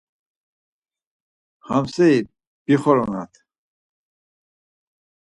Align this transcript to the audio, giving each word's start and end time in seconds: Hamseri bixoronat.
Hamseri 1.69 2.19
bixoronat. 2.67 3.33